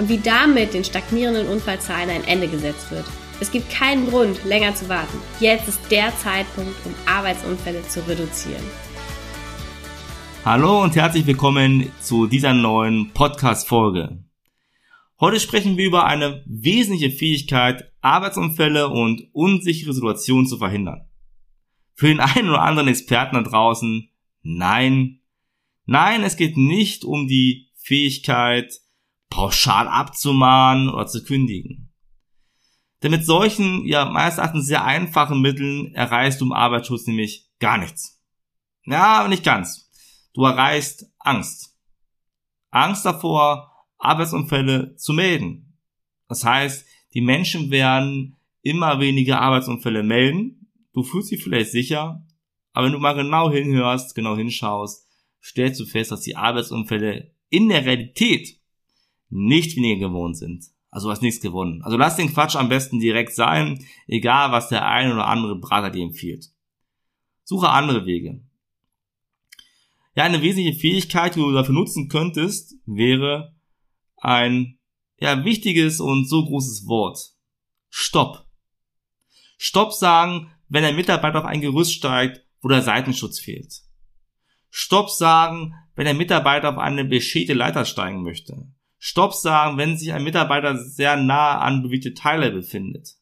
[0.00, 3.04] und wie damit den stagnierenden Unfallzahlen ein Ende gesetzt wird.
[3.38, 5.18] Es gibt keinen Grund, länger zu warten.
[5.40, 8.62] Jetzt ist der Zeitpunkt, um Arbeitsunfälle zu reduzieren.
[10.42, 14.24] Hallo und herzlich willkommen zu dieser neuen Podcast-Folge.
[15.20, 21.10] Heute sprechen wir über eine wesentliche Fähigkeit, Arbeitsunfälle und unsichere Situationen zu verhindern.
[21.92, 24.08] Für den einen oder anderen Experten da draußen,
[24.40, 25.20] nein.
[25.84, 28.80] Nein, es geht nicht um die Fähigkeit,
[29.30, 31.92] pauschal abzumahnen oder zu kündigen.
[33.02, 37.78] Denn mit solchen, ja, meines Erachtens sehr einfachen Mitteln erreichst du im Arbeitsschutz nämlich gar
[37.78, 38.20] nichts.
[38.84, 39.90] Ja, aber nicht ganz.
[40.34, 41.78] Du erreichst Angst.
[42.70, 45.78] Angst davor, Arbeitsunfälle zu melden.
[46.28, 50.72] Das heißt, die Menschen werden immer weniger Arbeitsunfälle melden.
[50.92, 52.24] Du fühlst dich vielleicht sicher,
[52.72, 55.08] aber wenn du mal genau hinhörst, genau hinschaust,
[55.42, 58.59] stellst du fest, dass die Arbeitsunfälle in der Realität
[59.30, 60.66] nicht weniger gewohnt sind.
[60.90, 61.82] Also du hast nichts gewonnen.
[61.82, 65.90] Also lass den Quatsch am besten direkt sein, egal was der ein oder andere Berater
[65.90, 66.46] dir empfiehlt.
[67.44, 68.44] Suche andere Wege.
[70.16, 73.54] Ja, eine wesentliche Fähigkeit, die du dafür nutzen könntest, wäre
[74.16, 74.78] ein
[75.18, 77.18] ja, wichtiges und so großes Wort.
[77.88, 78.46] Stopp.
[79.56, 83.82] Stopp sagen, wenn ein Mitarbeiter auf ein Gerüst steigt, wo der Seitenschutz fehlt.
[84.70, 88.68] Stopp sagen, wenn ein Mitarbeiter auf eine beschädigte Leiter steigen möchte.
[89.02, 93.16] Stopp sagen, wenn sich ein Mitarbeiter sehr nah an bewegte Teile befindet.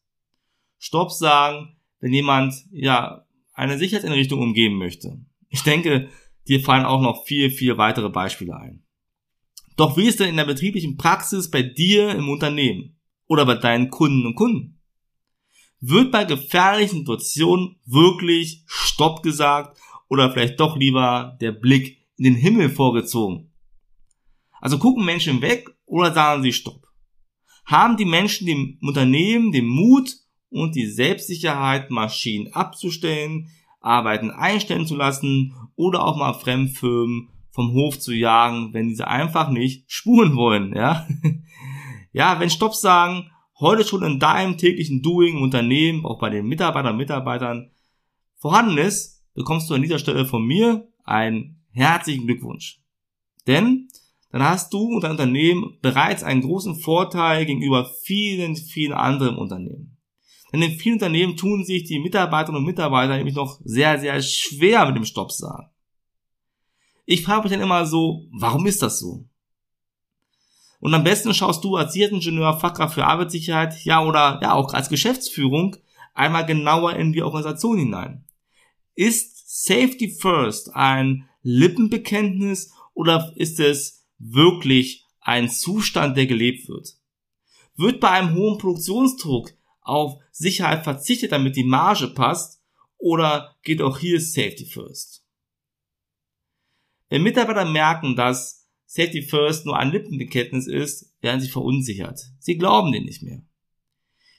[0.77, 3.25] Stopp sagen, wenn jemand, ja,
[3.55, 5.21] eine Sicherheitseinrichtung umgeben möchte.
[5.49, 6.09] Ich denke,
[6.49, 8.83] dir fallen auch noch viel, viel weitere Beispiele ein.
[9.77, 12.97] Doch wie ist denn in der betrieblichen Praxis bei dir im Unternehmen
[13.29, 14.81] oder bei deinen Kunden und Kunden?
[15.81, 19.79] Wird bei gefährlichen Situationen wirklich Stopp gesagt
[20.09, 23.53] oder vielleicht doch lieber der Blick in den Himmel vorgezogen?
[24.61, 26.87] Also gucken Menschen weg oder sagen sie Stopp?
[27.65, 30.15] Haben die Menschen dem Unternehmen den Mut
[30.51, 37.99] und die Selbstsicherheit, Maschinen abzustellen, Arbeiten einstellen zu lassen oder auch mal Fremdfirmen vom Hof
[37.99, 41.07] zu jagen, wenn diese einfach nicht spuren wollen, ja?
[42.13, 46.47] ja, wenn Stopp sagen, heute schon in deinem täglichen Doing im Unternehmen, auch bei den
[46.47, 47.71] Mitarbeitern und Mitarbeitern
[48.37, 52.81] vorhanden ist, bekommst du an dieser Stelle von mir einen herzlichen Glückwunsch.
[53.47, 53.88] Denn
[54.31, 59.97] dann hast du und dein Unternehmen bereits einen großen Vorteil gegenüber vielen, vielen anderen Unternehmen.
[60.53, 64.87] Denn in vielen Unternehmen tun sich die Mitarbeiterinnen und Mitarbeiter nämlich noch sehr, sehr schwer
[64.87, 65.69] mit dem Stopp sagen.
[67.05, 69.25] Ich frage mich dann immer so, warum ist das so?
[70.81, 74.89] Und am besten schaust du als Sicherheitsingenieur, Fachkraft für Arbeitssicherheit, ja oder ja auch als
[74.89, 75.77] Geschäftsführung
[76.15, 78.25] einmal genauer in die Organisation hinein.
[78.95, 86.95] Ist Safety First ein Lippenbekenntnis oder ist es wirklich ein Zustand, der gelebt wird?
[87.77, 92.61] Wird bei einem hohen Produktionsdruck auf Sicherheit verzichtet, damit die Marge passt,
[92.99, 95.25] oder geht auch hier Safety First?
[97.09, 102.21] Wenn Mitarbeiter merken, dass Safety First nur ein Lippenbekenntnis ist, werden sie verunsichert.
[102.39, 103.43] Sie glauben den nicht mehr.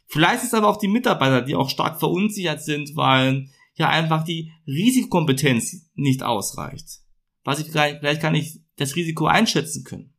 [0.07, 4.51] Vielleicht ist aber auch die Mitarbeiter, die auch stark verunsichert sind, weil ja einfach die
[4.67, 7.01] Risikokompetenz nicht ausreicht.
[7.43, 10.13] Was ich vielleicht, vielleicht gar nicht das Risiko einschätzen können.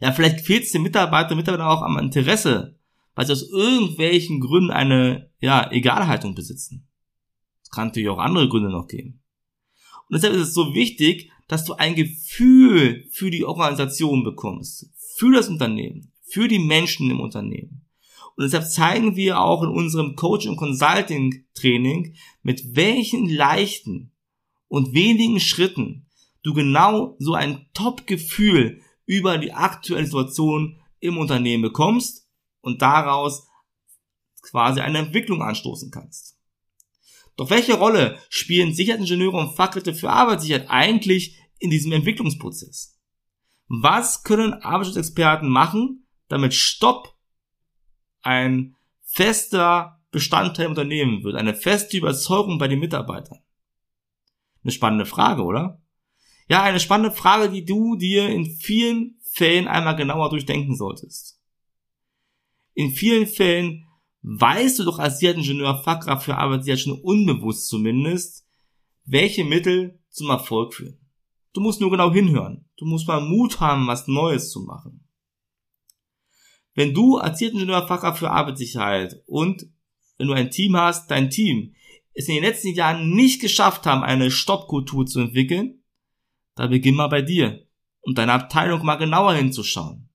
[0.00, 2.78] Ja, vielleicht fehlt es den Mitarbeiter, Mitarbeiter auch am Interesse,
[3.14, 6.88] weil sie aus irgendwelchen Gründen eine, ja, Egalhaltung besitzen.
[7.62, 9.22] Es kann natürlich auch andere Gründe noch geben.
[10.08, 15.32] Und deshalb ist es so wichtig, dass du ein Gefühl für die Organisation bekommst, für
[15.32, 17.86] das Unternehmen, für die Menschen im Unternehmen.
[18.36, 24.12] Und deshalb zeigen wir auch in unserem Coach- und Consulting-Training, mit welchen leichten
[24.68, 26.06] und wenigen Schritten
[26.42, 32.28] du genau so ein Top-Gefühl über die aktuelle Situation im Unternehmen bekommst
[32.60, 33.46] und daraus
[34.42, 36.38] quasi eine Entwicklung anstoßen kannst.
[37.36, 42.98] Doch welche Rolle spielen Sicherheitsingenieure und Fachkräfte für Arbeitssicherheit eigentlich in diesem Entwicklungsprozess?
[43.68, 47.14] Was können Arbeitsschutzexperten machen, damit Stopp
[48.22, 53.38] ein fester Bestandteil im Unternehmen wird, eine feste Überzeugung bei den Mitarbeitern?
[54.64, 55.80] Eine spannende Frage, oder?
[56.48, 61.40] Ja, eine spannende Frage, die du dir in vielen Fällen einmal genauer durchdenken solltest.
[62.74, 63.86] In vielen Fällen
[64.22, 68.46] weißt du doch als Sicherheitsingenieur, Fachkraft für Arbeitssicherheit schon unbewusst zumindest,
[69.04, 70.98] welche Mittel zum Erfolg führen.
[71.52, 72.66] Du musst nur genau hinhören.
[72.76, 75.06] Du musst mal Mut haben, was Neues zu machen.
[76.74, 79.66] Wenn du als Ingenieur Fachkraft für Arbeitssicherheit und
[80.16, 81.74] wenn du ein Team hast, dein Team
[82.14, 85.77] es in den letzten Jahren nicht geschafft haben, eine Stoppkultur zu entwickeln,
[86.58, 87.64] dann beginn mal bei dir
[88.00, 90.08] und deiner Abteilung mal genauer hinzuschauen.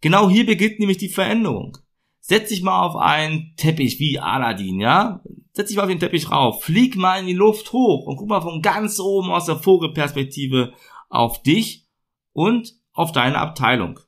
[0.00, 1.76] Genau hier beginnt nämlich die Veränderung.
[2.20, 5.22] Setz dich mal auf einen Teppich wie Aladdin, ja?
[5.52, 8.28] Setz dich mal auf den Teppich rauf, flieg mal in die Luft hoch und guck
[8.28, 10.72] mal von ganz oben aus der Vogelperspektive
[11.10, 11.86] auf dich
[12.32, 14.00] und auf deine Abteilung.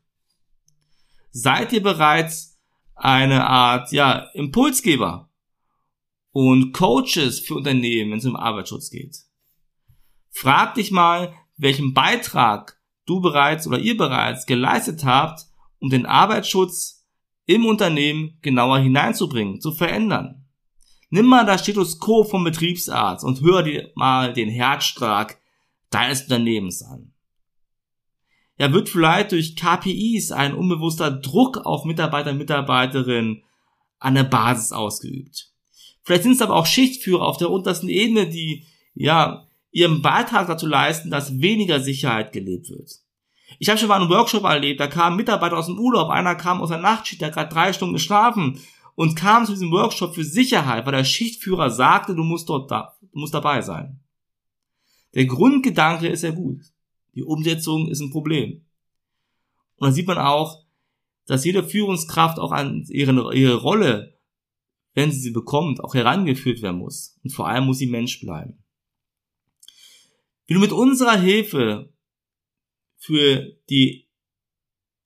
[1.30, 2.58] Seid ihr bereits
[2.94, 5.30] eine Art, ja, Impulsgeber
[6.32, 9.25] und Coaches für Unternehmen, wenn es um Arbeitsschutz geht?
[10.38, 15.46] Frag dich mal, welchen Beitrag du bereits oder ihr bereits geleistet habt,
[15.78, 17.06] um den Arbeitsschutz
[17.46, 20.44] im Unternehmen genauer hineinzubringen, zu verändern.
[21.08, 25.38] Nimm mal das Stethoskop vom Betriebsarzt und hör dir mal den Herzschlag
[25.88, 27.14] deines Unternehmens an.
[28.58, 33.42] Ja, wird vielleicht durch KPIs ein unbewusster Druck auf Mitarbeiter und Mitarbeiterinnen
[34.00, 35.50] an der Basis ausgeübt.
[36.02, 39.45] Vielleicht sind es aber auch Schichtführer auf der untersten Ebene, die ja
[39.76, 42.90] ihren Beitrag dazu leisten, dass weniger Sicherheit gelebt wird.
[43.58, 46.62] Ich habe schon mal einen Workshop erlebt, da kamen Mitarbeiter aus dem Urlaub, einer kam
[46.62, 48.58] aus der Nachtschicht, der hat gerade drei Stunden geschlafen
[48.94, 52.96] und kam zu diesem Workshop für Sicherheit, weil der Schichtführer sagte, du musst dort da,
[53.02, 54.00] du musst dabei sein.
[55.12, 56.62] Der Grundgedanke ist ja gut.
[57.14, 58.64] Die Umsetzung ist ein Problem.
[59.76, 60.64] Und da sieht man auch,
[61.26, 64.18] dass jede Führungskraft auch an ihre, ihre Rolle,
[64.94, 67.18] wenn sie sie bekommt, auch herangeführt werden muss.
[67.22, 68.62] Und vor allem muss sie Mensch bleiben.
[70.46, 71.92] Wie du mit unserer Hilfe
[72.96, 74.08] für die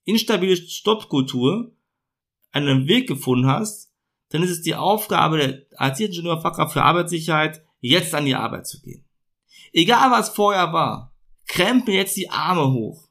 [0.04, 1.74] instabile Stoppkultur
[2.52, 3.92] einen Weg gefunden hast,
[4.30, 8.66] dann ist es die Aufgabe der als Ingenieur Fachkraft für Arbeitssicherheit, jetzt an die Arbeit
[8.66, 9.04] zu gehen.
[9.72, 11.16] Egal was vorher war,
[11.46, 13.08] krempel jetzt die Arme hoch.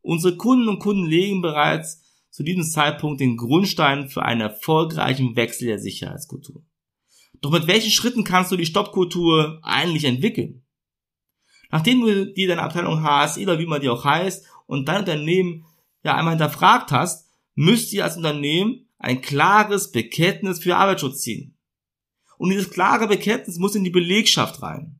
[0.00, 5.68] Unsere Kunden und Kunden legen bereits zu diesem Zeitpunkt den Grundstein für einen erfolgreichen Wechsel
[5.68, 6.64] der Sicherheitskultur.
[7.40, 10.64] Doch mit welchen Schritten kannst du die Stoppkultur eigentlich entwickeln?
[11.70, 15.66] Nachdem du dir deine Abteilung HSI oder wie man die auch heißt und dein Unternehmen
[16.02, 21.56] ja einmal hinterfragt hast, müsst ihr als Unternehmen ein klares Bekenntnis für Arbeitsschutz ziehen.
[22.38, 24.98] Und dieses klare Bekenntnis muss in die Belegschaft rein.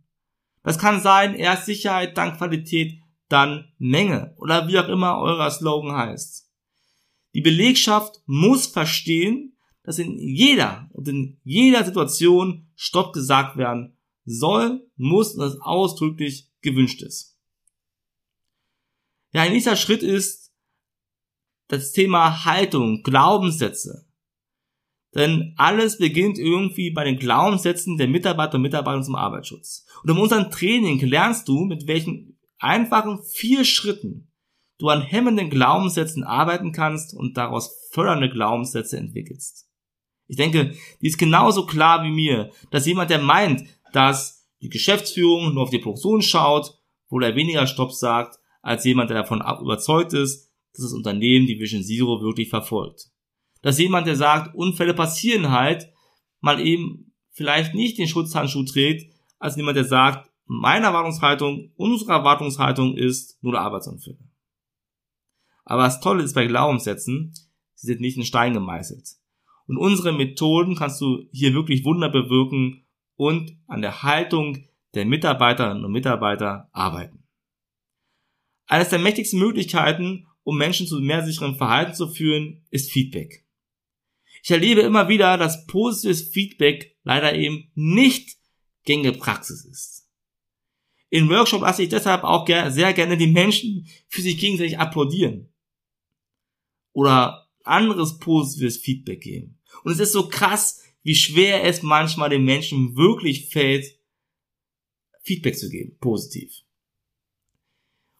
[0.62, 5.96] Das kann sein, erst Sicherheit, dann Qualität, dann Menge oder wie auch immer euer Slogan
[5.96, 6.50] heißt.
[7.34, 14.86] Die Belegschaft muss verstehen, dass in jeder und in jeder Situation Stopp gesagt werden soll,
[14.96, 17.38] muss und das ausdrücklich gewünscht ist.
[19.32, 20.52] Ja, ein nächster Schritt ist,
[21.68, 24.06] das Thema Haltung, Glaubenssätze.
[25.14, 29.86] Denn alles beginnt irgendwie bei den Glaubenssätzen der Mitarbeiter und Mitarbeiter zum Arbeitsschutz.
[30.02, 34.30] Und in unserem Training lernst du, mit welchen einfachen vier Schritten
[34.78, 39.66] du an hemmenden Glaubenssätzen arbeiten kannst und daraus fördernde Glaubenssätze entwickelst.
[40.26, 45.54] Ich denke, die ist genauso klar wie mir, dass jemand, der meint, dass die Geschäftsführung
[45.54, 46.78] nur auf die Produktion schaut,
[47.08, 51.58] wohl er weniger Stopp sagt, als jemand, der davon überzeugt ist, dass das Unternehmen die
[51.58, 53.10] Vision Zero wirklich verfolgt.
[53.62, 55.88] Dass jemand, der sagt, Unfälle passieren halt,
[56.40, 62.96] mal eben vielleicht nicht den Schutzhandschuh trägt, als jemand, der sagt, meine Erwartungshaltung, unsere Erwartungshaltung
[62.96, 64.18] ist nur der Arbeitsunfälle.
[65.64, 67.34] Aber das Tolle ist bei Glaubenssätzen,
[67.74, 69.06] sie sind nicht in Stein gemeißelt.
[69.66, 72.87] Und unsere Methoden kannst du hier wirklich Wunder bewirken
[73.18, 77.26] und an der Haltung der Mitarbeiterinnen und Mitarbeiter arbeiten.
[78.66, 83.44] Eines der mächtigsten Möglichkeiten, um Menschen zu mehr sicherem Verhalten zu führen, ist Feedback.
[84.42, 88.38] Ich erlebe immer wieder, dass positives Feedback leider eben nicht
[88.84, 90.08] gängige Praxis ist.
[91.10, 95.52] In Workshop lasse ich deshalb auch sehr gerne die Menschen für sich gegenseitig applaudieren.
[96.92, 99.60] Oder anderes positives Feedback geben.
[99.82, 103.98] Und es ist so krass, wie schwer es manchmal den Menschen wirklich fällt,
[105.22, 106.62] Feedback zu geben, positiv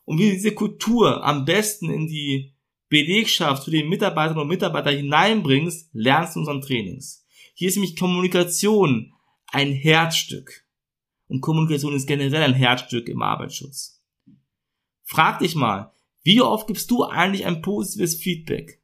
[0.09, 2.55] und wie diese Kultur am besten in die
[2.89, 7.27] Belegschaft zu den Mitarbeiterinnen und Mitarbeitern hineinbringst, lernst du in unseren Trainings.
[7.53, 9.13] Hier ist nämlich Kommunikation
[9.49, 10.65] ein Herzstück.
[11.29, 14.03] Und Kommunikation ist generell ein Herzstück im Arbeitsschutz.
[15.03, 15.93] Frag dich mal,
[16.23, 18.81] wie oft gibst du eigentlich ein positives Feedback?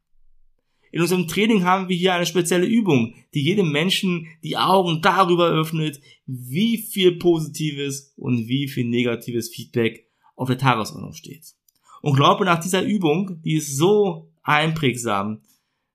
[0.95, 5.49] In unserem Training haben wir hier eine spezielle Übung, die jedem Menschen die Augen darüber
[5.51, 11.47] öffnet, wie viel positives und wie viel negatives Feedback auf der Tagesordnung steht.
[12.01, 15.41] Und glaube, nach dieser Übung, die ist so einprägsam,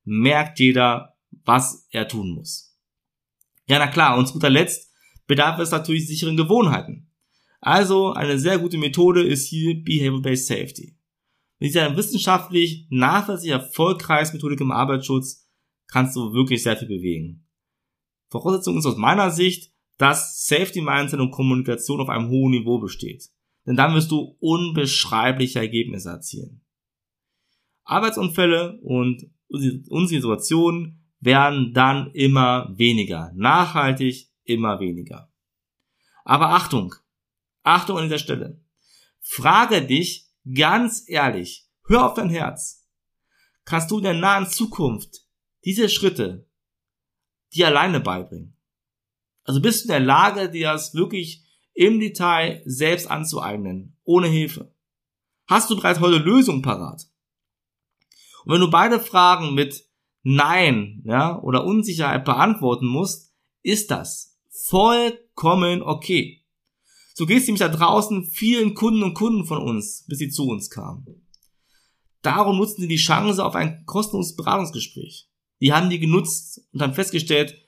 [0.03, 1.15] merkt jeder,
[1.45, 2.77] was er tun muss.
[3.67, 4.91] Ja, na klar, und zu guter Letzt
[5.27, 7.07] bedarf es natürlich sicheren Gewohnheiten.
[7.61, 10.98] Also eine sehr gute Methode ist hier Behavior-Based Safety.
[11.59, 15.45] Mit dieser wissenschaftlich nachweislich erfolgreichen Methodik im Arbeitsschutz
[15.87, 17.45] kannst du wirklich sehr viel bewegen.
[18.29, 23.29] Voraussetzung ist aus meiner Sicht, dass Safety Mindset und Kommunikation auf einem hohen Niveau besteht.
[23.65, 26.61] Denn dann wirst du unbeschreibliche Ergebnisse erzielen.
[27.83, 33.33] Arbeitsunfälle und unsere Situationen werden dann immer weniger.
[33.35, 35.29] Nachhaltig immer weniger.
[36.23, 36.95] Aber Achtung!
[37.63, 38.61] Achtung an dieser Stelle.
[39.19, 42.87] Frage dich, Ganz ehrlich, hör auf dein Herz.
[43.65, 45.21] Kannst du in der nahen Zukunft
[45.65, 46.49] diese Schritte
[47.53, 48.55] dir alleine beibringen?
[49.43, 51.43] Also bist du in der Lage, dir das wirklich
[51.73, 54.73] im Detail selbst anzueignen, ohne Hilfe?
[55.47, 57.07] Hast du bereits heute Lösungen parat?
[58.45, 59.85] Und wenn du beide Fragen mit
[60.23, 66.38] Nein ja, oder Unsicherheit beantworten musst, ist das vollkommen okay.
[67.19, 70.47] So geht es nämlich da draußen vielen Kunden und Kunden von uns, bis sie zu
[70.47, 71.05] uns kamen.
[72.21, 75.27] Darum nutzten sie die Chance auf ein kostenloses Beratungsgespräch.
[75.59, 77.67] Die haben die genutzt und haben festgestellt,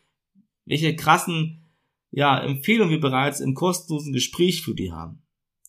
[0.64, 1.66] welche krassen
[2.12, 5.22] ja, Empfehlungen wir bereits im kostenlosen Gespräch für die haben.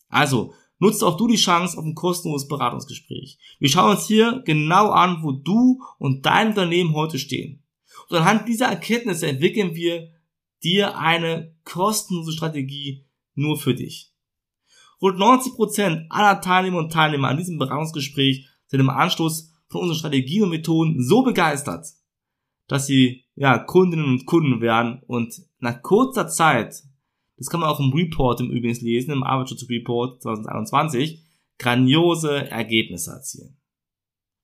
[0.08, 3.36] Also, nutzt auch du die Chance auf ein kostenloses Beratungsgespräch.
[3.58, 7.64] Wir schauen uns hier genau an, wo du und dein Unternehmen heute stehen.
[8.08, 10.12] Und anhand dieser Erkenntnisse entwickeln wir
[10.62, 14.12] dir eine kostenlose Strategie nur für dich.
[15.00, 20.44] Rund 90% aller Teilnehmer und Teilnehmer an diesem Beratungsgespräch sind im Anschluss von unseren Strategien
[20.44, 21.86] und Methoden so begeistert,
[22.68, 26.82] dass sie ja Kundinnen und Kunden werden und nach kurzer Zeit,
[27.36, 31.24] das kann man auch im Report im Übrigen lesen, im Arbeitsschutzreport 2021,
[31.58, 33.56] grandiose Ergebnisse erzielen.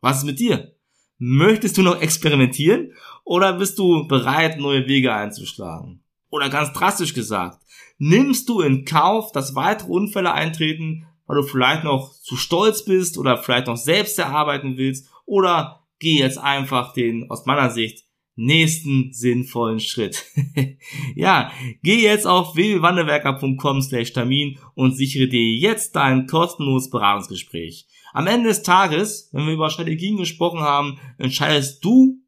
[0.01, 0.75] Was ist mit dir?
[1.19, 2.93] Möchtest du noch experimentieren
[3.25, 6.03] oder bist du bereit, neue Wege einzuschlagen?
[6.31, 7.59] Oder ganz drastisch gesagt,
[7.99, 13.19] nimmst du in Kauf, dass weitere Unfälle eintreten, weil du vielleicht noch zu stolz bist
[13.19, 18.05] oder vielleicht noch selbst erarbeiten willst oder geh jetzt einfach den, aus meiner Sicht,
[18.39, 20.25] nächsten sinnvollen Schritt.
[21.17, 21.51] ja,
[21.83, 27.87] geh jetzt auf www.wandelwerker.com slash Termin und sichere dir jetzt dein kostenloses Beratungsgespräch.
[28.13, 32.23] Am Ende des Tages, wenn wir über Strategien gesprochen haben, entscheidest du,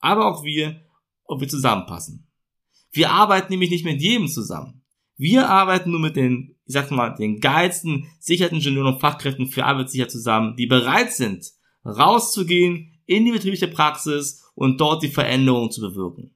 [0.00, 0.80] aber auch wir,
[1.24, 2.31] ob wir zusammenpassen.
[2.92, 4.82] Wir arbeiten nämlich nicht mit jedem zusammen.
[5.16, 10.10] Wir arbeiten nur mit den, ich sag mal, den geilsten Sicherheitsingenieuren und Fachkräften für Arbeitssicherheit
[10.10, 11.46] zusammen, die bereit sind,
[11.84, 16.34] rauszugehen in die betriebliche Praxis und dort die Veränderung zu bewirken.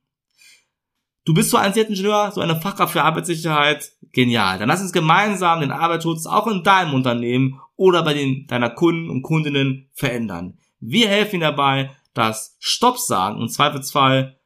[1.25, 4.59] Du bist so ein Sicherheitsingenieur, so eine Fachkraft für Arbeitssicherheit, genial.
[4.59, 9.11] Dann lass uns gemeinsam den Arbeitsschutz auch in deinem Unternehmen oder bei den, deiner Kunden
[9.11, 10.59] und Kundinnen verändern.
[10.79, 14.39] Wir helfen dabei, dass Stopp sagen, im Zweifelsfall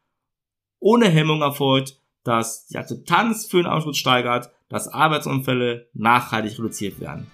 [0.79, 7.27] ohne Hemmung erfolgt dass die Akzeptanz für den Arbeitsschutz steigert, dass Arbeitsunfälle nachhaltig reduziert werden.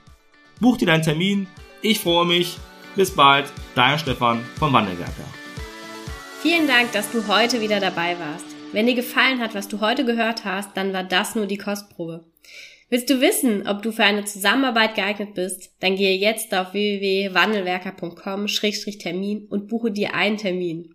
[0.61, 1.47] Buch dir deinen Termin.
[1.83, 2.59] Ich freue mich.
[2.95, 3.53] Bis bald.
[3.75, 5.25] Dein Stefan vom Wandelwerker.
[6.41, 8.47] Vielen Dank, dass du heute wieder dabei warst.
[8.73, 12.25] Wenn dir gefallen hat, was du heute gehört hast, dann war das nur die Kostprobe.
[12.89, 15.73] Willst du wissen, ob du für eine Zusammenarbeit geeignet bist?
[15.81, 20.95] Dann gehe jetzt auf www.wandelwerker.com-termin und buche dir einen Termin.